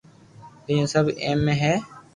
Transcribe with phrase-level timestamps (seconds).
[0.65, 1.73] ٻيجو سب ايمي ھي